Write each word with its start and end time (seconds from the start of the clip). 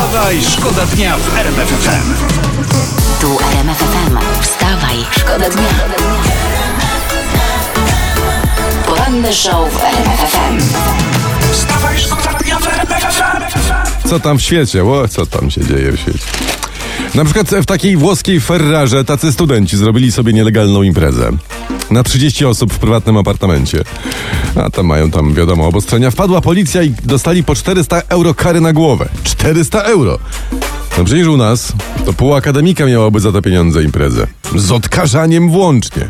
Wstawaj, 0.00 0.42
szkoda 0.42 0.86
dnia 0.86 1.16
w 1.18 1.38
RMF 1.38 1.68
FM. 1.68 2.14
Tu 3.20 3.38
RMF 3.52 3.78
FM. 3.78 4.18
Wstawaj, 4.42 4.96
szkoda 5.10 5.50
dnia. 5.50 5.68
Poranny 8.86 9.32
show 9.32 9.72
w 9.72 9.84
RMF 9.84 10.20
FM. 10.20 10.58
Wstawaj, 11.52 11.98
szkoda 11.98 12.38
dnia 12.38 12.58
w 12.58 12.66
RMF 12.66 13.14
FM. 13.14 13.58
Co 14.08 14.20
tam 14.20 14.38
w 14.38 14.42
świecie? 14.42 14.84
O, 14.84 15.08
co 15.08 15.26
tam 15.26 15.50
się 15.50 15.64
dzieje 15.64 15.92
w 15.92 16.00
świecie? 16.00 16.26
Na 17.14 17.24
przykład 17.24 17.50
w 17.50 17.66
takiej 17.66 17.96
włoskiej 17.96 18.40
Ferrarze 18.40 19.04
tacy 19.04 19.32
studenci 19.32 19.76
zrobili 19.76 20.12
sobie 20.12 20.32
nielegalną 20.32 20.82
imprezę. 20.82 21.30
Na 21.90 22.02
30 22.02 22.44
osób 22.44 22.72
w 22.72 22.78
prywatnym 22.78 23.16
apartamencie. 23.16 23.84
A 24.54 24.70
tam 24.70 24.86
mają 24.86 25.10
tam, 25.10 25.34
wiadomo, 25.34 25.66
obostrzenia. 25.66 26.10
Wpadła 26.10 26.40
policja 26.40 26.82
i 26.82 26.94
dostali 27.04 27.44
po 27.44 27.54
400 27.54 28.02
euro 28.08 28.34
kary 28.34 28.60
na 28.60 28.72
głowę. 28.72 29.08
400 29.24 29.82
euro! 29.82 30.18
No 30.98 31.04
przecież 31.04 31.26
u 31.26 31.36
nas 31.36 31.72
to 32.04 32.12
pół 32.12 32.34
akademika 32.34 32.86
miałoby 32.86 33.20
za 33.20 33.32
te 33.32 33.42
pieniądze 33.42 33.82
imprezę. 33.82 34.26
Z 34.56 34.72
odkażaniem 34.72 35.50
włącznie. 35.50 36.08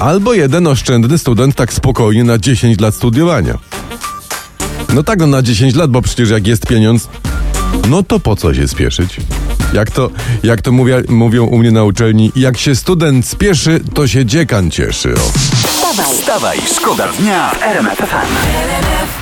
Albo 0.00 0.34
jeden 0.34 0.66
oszczędny 0.66 1.18
student 1.18 1.56
tak 1.56 1.72
spokojnie 1.72 2.24
na 2.24 2.38
10 2.38 2.80
lat 2.80 2.94
studiowania. 2.94 3.58
No 4.94 5.02
tak, 5.02 5.18
no 5.18 5.26
na 5.26 5.42
10 5.42 5.74
lat, 5.74 5.90
bo 5.90 6.02
przecież 6.02 6.30
jak 6.30 6.46
jest 6.46 6.66
pieniądz, 6.66 7.08
no 7.88 8.02
to 8.02 8.20
po 8.20 8.36
co 8.36 8.54
się 8.54 8.68
spieszyć? 8.68 9.16
Jak 9.72 9.90
to, 9.90 10.10
jak 10.42 10.62
to 10.62 10.72
mówia, 10.72 10.96
mówią 11.08 11.44
u 11.44 11.58
mnie 11.58 11.70
na 11.70 11.84
uczelni, 11.84 12.32
jak 12.36 12.58
się 12.58 12.74
student 12.74 13.26
spieszy, 13.26 13.80
to 13.94 14.08
się 14.08 14.26
dziekan 14.26 14.70
cieszy. 14.70 15.14
O. 15.14 15.38
Wstawaj, 15.68 16.16
Wstawaj, 16.16 16.58
szkoda 16.76 17.08
dnia 17.18 17.50
RMF 17.60 17.98
FM. 17.98 19.19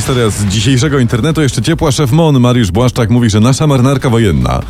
Historia 0.00 0.30
z 0.30 0.44
dzisiejszego 0.44 0.98
internetu. 0.98 1.42
Jeszcze 1.42 1.62
ciepła 1.62 1.92
szef 1.92 2.12
MON 2.12 2.40
Mariusz 2.40 2.70
Błaszczak 2.70 3.10
mówi, 3.10 3.30
że 3.30 3.40
nasza 3.40 3.66
marynarka 3.66 4.10
wojenna 4.10 4.60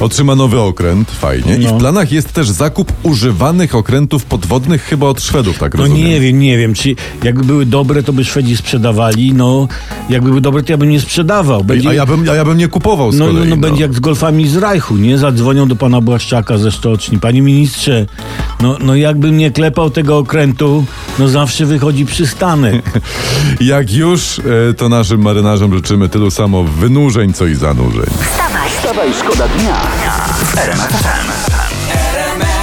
otrzyma 0.00 0.34
nowy 0.34 0.60
okręt, 0.60 1.10
fajnie. 1.10 1.56
I 1.56 1.66
w 1.66 1.72
planach 1.78 2.12
jest 2.12 2.32
też 2.32 2.50
zakup 2.50 2.92
używanych 3.02 3.74
okrętów 3.74 4.24
podwodnych 4.24 4.82
chyba 4.82 5.06
od 5.06 5.22
Szwedów, 5.22 5.58
tak 5.58 5.74
No 5.74 5.82
rozumiem. 5.82 6.06
nie 6.06 6.20
wiem, 6.20 6.38
nie 6.38 6.58
wiem, 6.58 6.74
czy 6.74 6.94
jakby 7.22 7.44
były 7.44 7.66
dobre, 7.66 8.02
to 8.02 8.12
by 8.12 8.24
Szwedzi 8.24 8.56
sprzedawali, 8.56 9.32
no 9.34 9.68
jakby 10.10 10.28
były 10.28 10.40
dobre, 10.40 10.62
to 10.62 10.72
ja 10.72 10.78
bym 10.78 10.88
nie 10.90 11.00
sprzedawał. 11.00 11.64
Będzie, 11.64 11.88
A 11.88 11.92
ja 11.94 12.06
bym, 12.06 12.28
a 12.30 12.34
ja 12.34 12.44
bym 12.44 12.58
nie 12.58 12.68
kupował 12.68 13.12
z 13.12 13.18
no, 13.18 13.26
kolei. 13.26 13.48
no, 13.48 13.56
będzie 13.56 13.82
jak 13.82 13.94
z 13.94 14.00
golfami 14.00 14.48
z 14.48 14.56
Rajchu, 14.56 14.96
nie? 14.96 15.18
Zadzwonią 15.18 15.68
do 15.68 15.76
pana 15.76 16.00
Błaszczaka 16.00 16.58
ze 16.58 16.72
Stoczni. 16.72 17.18
Panie 17.18 17.42
ministrze, 17.42 18.06
no, 18.60 18.76
no 18.80 18.94
jakbym 18.94 19.36
nie 19.36 19.50
klepał 19.50 19.90
tego 19.90 20.18
okrętu, 20.18 20.84
no 21.18 21.28
zawsze 21.28 21.66
wychodzi 21.66 22.06
przystanek. 22.06 22.84
Jak 23.60 23.92
już, 23.92 24.38
e, 24.38 24.74
to 24.74 24.88
naszym 24.88 25.22
marynarzom 25.22 25.74
życzymy 25.74 26.08
tylu 26.08 26.30
samo 26.30 26.64
wynurzeń, 26.64 27.32
co 27.32 27.46
i 27.46 27.54
zanurzeń. 27.54 28.06
wstawaj. 28.30 28.70
Wstawaj, 28.70 29.08
szkoda 29.14 29.48
dnia 29.48 29.80
w 30.44 30.58
RMF 30.58 32.53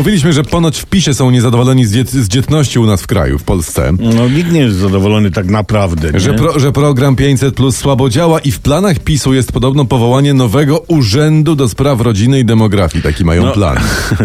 Mówiliśmy, 0.00 0.32
że 0.32 0.44
ponoć 0.44 0.78
w 0.80 0.86
PiSie 0.86 1.14
są 1.14 1.30
niezadowoleni 1.30 1.84
z, 1.86 1.92
dziet, 1.92 2.10
z 2.10 2.28
dzietności 2.28 2.78
u 2.78 2.86
nas 2.86 3.02
w 3.02 3.06
kraju, 3.06 3.38
w 3.38 3.42
Polsce. 3.42 3.92
No 3.98 4.28
nikt 4.28 4.52
nie 4.52 4.60
jest 4.60 4.76
zadowolony 4.76 5.30
tak 5.30 5.46
naprawdę, 5.46 6.10
nie? 6.12 6.20
Że, 6.20 6.34
pro, 6.34 6.58
że 6.60 6.72
program 6.72 7.16
500 7.16 7.54
plus 7.54 7.76
słabo 7.76 8.10
działa 8.10 8.40
i 8.40 8.52
w 8.52 8.58
planach 8.60 8.98
PiSu 8.98 9.34
jest 9.34 9.52
podobno 9.52 9.84
powołanie 9.84 10.34
nowego 10.34 10.78
urzędu 10.78 11.54
do 11.56 11.68
spraw 11.68 12.00
rodziny 12.00 12.40
i 12.40 12.44
demografii. 12.44 13.02
Taki 13.02 13.24
mają 13.24 13.44
No. 13.46 13.52
plan. 13.52 13.76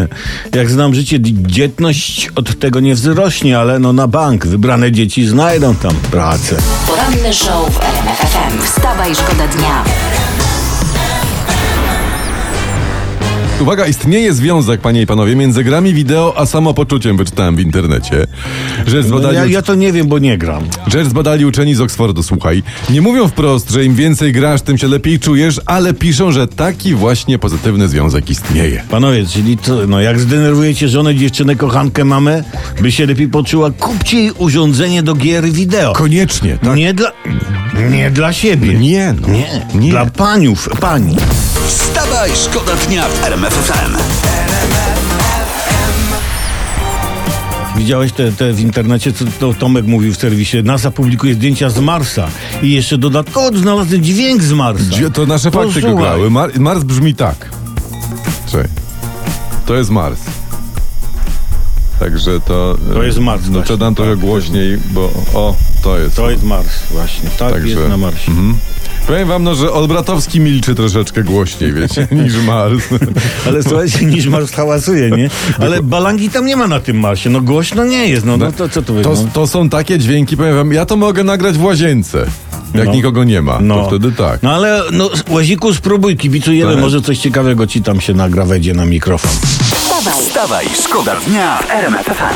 Jak 0.55 0.69
znam 0.71 0.95
życie, 0.95 1.17
dzietność 1.21 2.29
od 2.35 2.59
tego 2.59 2.79
nie 2.79 2.95
wzrośnie, 2.95 3.59
ale 3.59 3.79
no 3.79 3.93
na 3.93 4.07
bank 4.07 4.47
wybrane 4.47 4.91
dzieci 4.91 5.25
znajdą 5.27 5.75
tam 5.75 5.95
pracę. 6.11 6.57
Poranny 6.87 7.33
show 7.33 7.73
w 7.73 7.79
RMF 7.83 8.17
FM. 8.17 8.61
Wstawaj, 8.63 9.15
szkoda 9.15 9.47
dnia. 9.47 9.83
Uwaga, 13.61 13.85
istnieje 13.85 14.33
związek, 14.33 14.81
panie 14.81 15.01
i 15.01 15.05
panowie, 15.05 15.35
między 15.35 15.63
grami 15.63 15.93
wideo 15.93 16.33
a 16.37 16.45
samopoczuciem, 16.45 17.17
wyczytałem 17.17 17.55
w 17.55 17.59
internecie. 17.59 18.27
Rzecz 18.87 19.05
No, 19.09 19.09
zbadali, 19.17 19.35
ja, 19.35 19.45
ja 19.45 19.61
to 19.61 19.75
nie 19.75 19.91
wiem, 19.91 20.07
bo 20.07 20.19
nie 20.19 20.37
gram. 20.37 20.63
rzecz 20.87 21.07
zbadali 21.07 21.45
uczeni 21.45 21.75
z 21.75 21.81
Oksfordu, 21.81 22.23
słuchaj. 22.23 22.63
Nie 22.89 23.01
mówią 23.01 23.27
wprost, 23.27 23.71
że 23.71 23.85
im 23.85 23.95
więcej 23.95 24.33
grasz, 24.33 24.61
tym 24.61 24.77
się 24.77 24.87
lepiej 24.87 25.19
czujesz, 25.19 25.61
ale 25.65 25.93
piszą, 25.93 26.31
że 26.31 26.47
taki 26.47 26.95
właśnie 26.95 27.39
pozytywny 27.39 27.87
związek 27.89 28.29
istnieje. 28.29 28.83
Panowie, 28.89 29.25
czyli 29.25 29.57
to, 29.57 29.87
no 29.87 30.01
jak 30.01 30.19
zdenerwujecie 30.19 30.89
żonę, 30.89 31.15
dziewczynę, 31.15 31.55
kochankę, 31.55 32.05
mamę, 32.05 32.43
by 32.81 32.91
się 32.91 33.05
lepiej 33.05 33.27
poczuła, 33.27 33.71
kupcie 33.71 34.17
jej 34.17 34.31
urządzenie 34.37 35.03
do 35.03 35.15
gier 35.15 35.45
wideo. 35.51 35.93
Koniecznie, 35.93 36.57
tak? 36.63 36.75
Nie 36.75 36.93
dla, 36.93 37.11
nie 37.91 38.11
dla 38.11 38.33
siebie. 38.33 38.73
Nie, 38.73 39.13
no. 39.21 39.27
Nie, 39.27 39.65
Nie. 39.75 39.89
dla 39.91 40.05
paniów, 40.05 40.69
pani. 40.79 41.15
Wstawaj, 41.67 42.29
szkoda 42.35 42.71
dnia 42.87 43.03
w 43.07 43.23
RMF 43.23 43.44
FM. 43.49 43.95
Widziałeś 47.77 48.11
te, 48.11 48.31
te 48.31 48.53
w 48.53 48.59
internecie, 48.59 49.13
co 49.13 49.25
to 49.39 49.53
Tomek 49.53 49.85
mówił 49.85 50.13
w 50.13 50.17
serwisie. 50.17 50.57
NASA 50.63 50.91
publikuje 50.91 51.33
zdjęcia 51.33 51.69
z 51.69 51.79
Marsa 51.79 52.27
i 52.61 52.71
jeszcze 52.71 52.97
dodatkowo 52.97 53.57
znalazłem 53.57 54.03
dźwięk 54.03 54.43
z 54.43 54.51
Marsa. 54.51 54.83
Gdzie 54.89 55.11
to 55.11 55.25
nasze 55.25 55.51
fakty 55.51 55.67
go 55.67 55.87
Posłuchaj. 55.87 55.95
grały. 55.97 56.29
Mar- 56.29 56.59
Mars 56.59 56.83
brzmi 56.83 57.15
tak. 57.15 57.49
Czekaj. 58.51 58.67
To 59.65 59.75
jest 59.75 59.89
Mars. 59.89 60.19
Także 61.99 62.39
to... 62.39 62.77
To 62.93 63.03
jest 63.03 63.19
Mars 63.19 63.43
No 63.51 63.61
to 63.61 63.77
dam 63.77 63.95
trochę 63.95 64.11
tak. 64.11 64.19
głośniej, 64.19 64.77
bo 64.91 65.01
o, 65.33 65.55
to 65.83 65.97
jest. 65.99 66.15
To 66.15 66.31
jest 66.31 66.43
Mars 66.43 66.67
właśnie. 66.91 67.29
Tak 67.39 67.53
Także- 67.53 67.67
jest 67.79 67.89
na 67.89 67.97
Marsie. 67.97 68.31
Mhm. 68.31 68.57
Powiem 69.07 69.27
wam, 69.27 69.43
no, 69.43 69.55
że 69.55 69.71
Olbratowski 69.71 70.39
milczy 70.39 70.75
troszeczkę 70.75 71.23
głośniej, 71.23 71.73
wiecie, 71.73 72.07
niż 72.23 72.37
Mars. 72.37 72.83
Ale 73.47 73.63
słuchajcie, 73.63 74.05
niż 74.05 74.27
Mars 74.27 74.51
hałasuje, 74.51 75.09
nie? 75.11 75.29
Ale 75.59 75.83
balangi 75.83 76.29
tam 76.29 76.45
nie 76.45 76.55
ma 76.55 76.67
na 76.67 76.79
tym 76.79 76.99
Marsie. 76.99 77.29
No 77.29 77.41
głośno 77.41 77.85
nie 77.85 78.07
jest. 78.07 78.25
No, 78.25 78.37
no 78.37 78.51
to 78.51 78.69
co 78.69 78.81
tu 78.81 79.01
To, 79.01 79.09
no? 79.13 79.29
to 79.33 79.47
są 79.47 79.69
takie 79.69 79.99
dźwięki, 79.99 80.37
powiem 80.37 80.55
wam, 80.55 80.73
ja 80.73 80.85
to 80.85 80.95
mogę 80.97 81.23
nagrać 81.23 81.57
w 81.57 81.63
łazience. 81.63 82.25
Jak 82.73 82.85
No. 82.85 82.91
nikogo 82.93 83.23
nie 83.23 83.41
ma, 83.41 83.59
No. 83.61 83.75
to 83.75 83.87
wtedy 83.87 84.11
tak. 84.11 84.43
No 84.43 84.51
ale 84.51 84.81
no, 84.91 85.09
Łaziku 85.29 85.73
spróbuj, 85.73 86.17
kibicujemy, 86.17 86.71
Tak. 86.73 86.81
może 86.81 87.01
coś 87.01 87.17
ciekawego 87.17 87.67
ci 87.67 87.81
tam 87.81 88.01
się 88.01 88.13
nagra, 88.13 88.45
wejdzie 88.45 88.73
na 88.73 88.85
mikrofon. 88.85 89.31
Wstawaj, 90.05 90.25
Wstawaj, 90.25 90.65
szkoda 90.83 91.15
dnia 91.27 91.57
w 91.57 91.69
RMF 91.71 92.05
FM. 92.05 92.35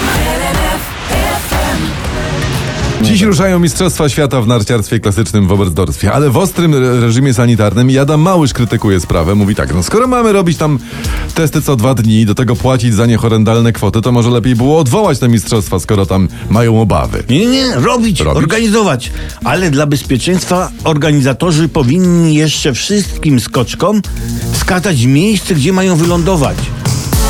Dziś 3.02 3.22
ruszają 3.22 3.60
Mistrzostwa 3.60 4.10
Świata 4.10 4.42
w 4.42 4.48
narciarstwie 4.48 5.00
klasycznym 5.00 5.48
w 5.48 5.52
Oberstdorfie, 5.52 6.12
ale 6.12 6.30
w 6.30 6.38
ostrym 6.38 6.74
re- 6.74 7.00
reżimie 7.00 7.34
sanitarnym 7.34 7.92
i 7.92 7.98
Adam 7.98 8.22
Małysz 8.22 8.54
krytykuje 8.54 9.00
sprawę. 9.00 9.36
Mówi 9.36 9.56
tak, 9.56 9.74
no 9.74 9.84
skoro 9.84 10.08
mamy 10.08 10.32
robić 10.34 10.58
tam 10.58 10.80
testy 11.36 11.62
co 11.62 11.76
dwa 11.76 11.94
dni 11.96 12.22
i 12.22 12.26
do 12.26 12.36
tego 12.36 12.56
płacić 12.56 12.94
za 12.94 13.06
nie 13.06 13.18
horrendalne 13.18 13.74
kwoty, 13.74 14.02
to 14.02 14.12
może 14.12 14.30
lepiej 14.30 14.56
było 14.56 14.80
odwołać 14.80 15.20
te 15.20 15.28
mistrzostwa, 15.28 15.80
skoro 15.80 16.06
tam 16.06 16.28
mają 16.50 16.82
obawy. 16.82 17.24
Nie, 17.30 17.46
nie, 17.46 17.76
robić, 17.76 18.20
Robić? 18.20 18.44
organizować. 18.44 19.12
Ale 19.44 19.72
dla 19.72 19.86
bezpieczeństwa 19.86 20.70
organizatorzy 20.84 21.70
powinni 21.70 22.36
jeszcze 22.36 22.74
wszystkim 22.74 23.40
skoczkom 23.40 24.02
wskazać 24.52 25.04
miejsce, 25.06 25.56
gdzie 25.56 25.74
mają 25.74 25.96
wylądować. 25.96 26.58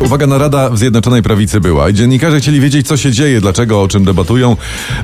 Uwaga, 0.00 0.26
narada 0.26 0.70
w 0.70 0.78
Zjednoczonej 0.78 1.22
Prawicy 1.22 1.60
była 1.60 1.90
i 1.90 1.94
dziennikarze 1.94 2.40
chcieli 2.40 2.60
wiedzieć, 2.60 2.86
co 2.86 2.96
się 2.96 3.12
dzieje, 3.12 3.40
dlaczego, 3.40 3.82
o 3.82 3.88
czym 3.88 4.04
debatują. 4.04 4.56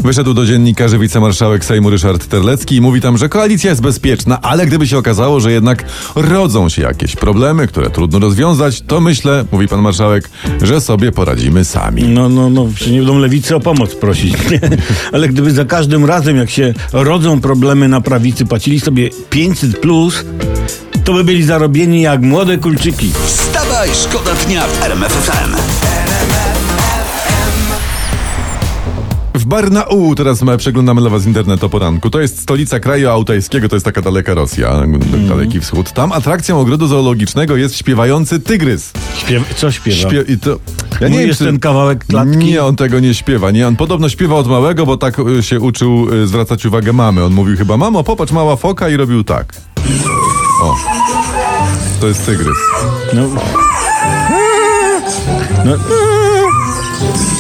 Wyszedł 0.05 0.35
do 0.35 0.47
dziennikarzy 0.47 0.99
wicemarszałek 0.99 1.65
Sejmu 1.65 1.91
Ryszard 1.91 2.27
Terlecki 2.27 2.77
i 2.77 2.81
mówi 2.81 3.01
tam, 3.01 3.19
że 3.19 3.29
koalicja 3.29 3.71
jest 3.71 3.83
bezpieczna, 3.83 4.41
ale 4.43 4.67
gdyby 4.67 4.87
się 4.87 4.99
okazało, 4.99 5.41
że 5.41 5.53
jednak 5.53 5.85
rodzą 6.15 6.69
się 6.69 6.83
jakieś 6.83 7.17
problemy, 7.17 7.67
które 7.67 7.91
trudno 7.91 8.19
rozwiązać, 8.19 8.81
to 8.81 9.01
myślę, 9.01 9.45
mówi 9.53 9.69
pan 9.69 9.81
marszałek, 9.81 10.31
że 10.63 10.81
sobie 10.81 11.13
poradzimy 11.13 11.65
sami. 11.65 12.03
No, 12.03 12.29
no, 12.29 12.51
no, 12.51 12.67
przecież 12.75 12.93
nie 12.93 12.99
będą 12.99 13.19
lewicy 13.19 13.57
o 13.57 13.61
pomoc 13.61 13.95
prosić. 13.95 14.35
Nie? 14.51 14.61
Ale 15.13 15.29
gdyby 15.29 15.51
za 15.51 15.65
każdym 15.65 16.05
razem, 16.05 16.37
jak 16.37 16.51
się 16.51 16.75
rodzą 16.93 17.41
problemy 17.41 17.89
na 17.89 18.01
prawicy, 18.01 18.47
płacili 18.47 18.81
sobie 18.81 19.11
500 19.31 19.81
plus, 19.81 20.25
to 21.05 21.13
by 21.13 21.25
byli 21.25 21.43
zarobieni 21.43 22.03
jak 22.03 22.23
młode 22.23 22.59
kulczyki. 22.59 23.11
Wstawaj, 23.81 23.97
szkoda 24.03 24.35
dnia 24.35 24.67
w 24.67 24.83
RMF 24.83 25.13
FM. 25.13 25.57
W 29.35 29.45
Barnaul 29.45 30.15
teraz 30.15 30.43
my 30.43 30.59
przeglądamy 30.59 31.01
dla 31.01 31.11
was 31.11 31.27
internet 31.27 31.65
o 31.65 31.69
poranku. 31.69 32.11
To 32.11 32.21
jest 32.21 32.41
stolica 32.43 32.81
kraju 32.81 33.11
altajskiego, 33.11 33.69
to 33.69 33.77
jest 33.77 33.85
taka 33.87 34.03
daleka 34.03 34.35
Rosja, 34.35 34.83
daleki 35.29 35.61
wschód. 35.61 35.93
Tam 35.93 36.13
atrakcją 36.13 36.61
ogrodu 36.61 36.87
zoologicznego 36.87 37.57
jest 37.57 37.77
śpiewający 37.79 38.41
tygrys. 38.41 38.93
Śpiew... 39.19 39.55
Co 39.55 39.71
śpiewa? 39.71 40.11
Śpie- 40.11 40.31
i 40.31 40.39
to, 40.39 40.51
ja 40.51 40.57
Mój 41.01 41.11
nie 41.11 41.19
wiem, 41.19 41.29
jest 41.29 41.39
czy- 41.39 41.47
ten 41.47 41.59
kawałek 41.59 42.05
klatki? 42.05 42.37
Nie, 42.37 42.65
on 42.65 42.77
tego 42.77 43.01
nie 43.01 43.15
śpiewa. 43.15 43.51
Nie, 43.51 43.69
on 43.69 43.77
podobno 43.77 44.09
śpiewa 44.09 44.35
od 44.37 44.47
małego, 44.47 44.87
bo 44.87 44.97
tak 44.97 45.19
y, 45.19 45.43
się 45.43 45.61
uczył 45.61 46.15
y, 46.15 46.27
zwracać 46.27 46.67
uwagę 46.67 46.93
mamy. 46.93 47.25
On 47.25 47.33
mówił 47.33 47.57
chyba, 47.57 47.77
mamo, 47.77 48.05
popatrz, 48.05 48.33
mała 48.33 48.57
foka 48.57 48.89
i 48.89 48.97
robił 48.97 49.25
tak. 49.25 49.55
O. 50.63 50.77
To 52.01 52.07
jest 52.07 52.27
tygrys. 52.27 52.57
No, 53.13 53.29
No, 55.65 55.77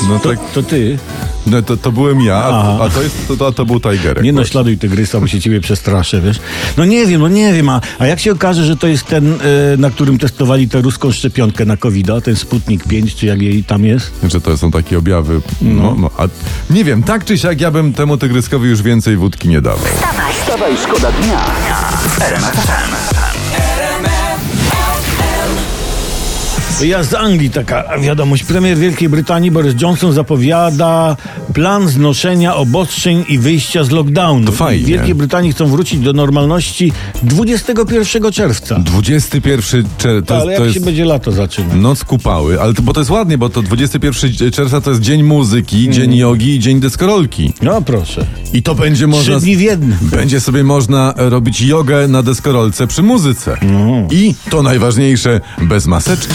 No 0.08 0.18
to, 0.18 0.28
tak, 0.28 0.38
to 0.54 0.62
ty. 0.62 0.98
no 1.46 1.62
to, 1.62 1.76
to 1.76 1.92
byłem 1.92 2.20
ja, 2.20 2.34
a, 2.36 2.48
Aha. 2.48 2.78
a 2.84 2.88
to, 2.88 3.02
jest, 3.02 3.28
to, 3.28 3.36
to, 3.36 3.52
to 3.52 3.64
był 3.66 3.80
Tigerek. 3.80 4.24
Nie 4.24 4.32
naśladuj 4.32 4.78
tygrysa, 4.78 5.20
bo 5.20 5.26
się 5.26 5.40
ciebie 5.40 5.60
przestraszę, 5.60 6.20
wiesz. 6.20 6.40
No 6.76 6.84
nie 6.84 7.06
wiem, 7.06 7.20
no 7.20 7.28
nie 7.28 7.52
wiem, 7.52 7.68
a, 7.68 7.80
a 7.98 8.06
jak 8.06 8.20
się 8.20 8.32
okaże, 8.32 8.64
że 8.64 8.76
to 8.76 8.86
jest 8.86 9.06
ten, 9.06 9.32
e, 9.32 9.36
na 9.78 9.90
którym 9.90 10.18
testowali 10.18 10.68
tę 10.68 10.80
ruską 10.80 11.12
szczepionkę 11.12 11.64
na 11.64 11.76
covid 11.76 12.06
ten 12.24 12.36
Sputnik 12.36 12.84
5, 12.84 13.14
czy 13.14 13.26
jak 13.26 13.42
jej 13.42 13.64
tam 13.64 13.84
jest? 13.84 14.10
Że 14.28 14.40
to 14.40 14.56
są 14.58 14.70
takie 14.70 14.98
objawy. 14.98 15.40
No. 15.62 15.94
No, 15.98 16.10
a 16.18 16.22
nie 16.70 16.84
wiem, 16.84 17.02
tak 17.02 17.24
czy 17.24 17.38
siak 17.38 17.60
ja 17.60 17.70
bym 17.70 17.92
temu 17.92 18.16
tygryskowi 18.16 18.68
już 18.68 18.82
więcej 18.82 19.16
wódki 19.16 19.48
nie 19.48 19.60
dawał. 19.60 19.86
Wstawaj, 20.40 20.72
szkoda 20.86 21.12
dnia 21.12 21.44
Ja 26.84 27.02
z 27.04 27.14
Anglii 27.14 27.50
taka 27.50 27.84
wiadomość. 28.00 28.44
Premier 28.44 28.78
Wielkiej 28.78 29.08
Brytanii 29.08 29.50
Boris 29.50 29.74
Johnson 29.82 30.12
zapowiada 30.12 31.16
plan 31.54 31.88
znoszenia 31.88 32.56
obostrzeń 32.56 33.24
i 33.28 33.38
wyjścia 33.38 33.84
z 33.84 33.90
lockdownu. 33.90 34.46
To 34.46 34.52
fajnie. 34.52 34.84
W 34.84 34.86
Wielkiej 34.86 35.14
Brytanii 35.14 35.52
chcą 35.52 35.66
wrócić 35.66 36.00
do 36.00 36.12
normalności 36.12 36.92
21 37.22 38.32
czerwca. 38.32 38.78
21 38.78 39.84
czerwca 39.98 40.34
to, 40.36 40.40
Ale 40.42 40.52
jak 40.52 40.62
jest 40.62 40.74
się 40.74 40.80
będzie 40.80 41.04
lato 41.04 41.32
zaczynać? 41.32 41.76
noc 41.76 42.04
kupały, 42.04 42.60
ale 42.60 42.74
to, 42.74 42.82
bo 42.82 42.92
to 42.92 43.00
jest 43.00 43.10
ładnie, 43.10 43.38
bo 43.38 43.48
to 43.48 43.62
21 43.62 44.50
czerwca 44.52 44.80
to 44.80 44.90
jest 44.90 45.02
dzień 45.02 45.22
muzyki, 45.22 45.80
Mm. 45.80 45.92
dzień 45.92 46.16
jogi 46.16 46.54
i 46.54 46.58
dzień 46.58 46.80
deskorolki. 46.80 47.52
No 47.62 47.82
proszę. 47.82 48.26
I 48.52 48.62
to 48.62 48.74
będzie 48.74 49.06
można... 49.06 49.36
Trzy 49.36 49.44
dni 49.44 49.56
w 49.56 49.60
jednym. 49.60 49.98
Będzie 50.02 50.40
sobie 50.40 50.64
można 50.64 51.14
robić 51.16 51.60
jogę 51.60 52.08
na 52.08 52.22
deskorolce 52.22 52.86
przy 52.86 53.02
muzyce. 53.02 53.56
No. 53.62 54.08
I 54.10 54.34
to 54.50 54.62
najważniejsze, 54.62 55.40
bez 55.62 55.86
maseczki. 55.86 56.34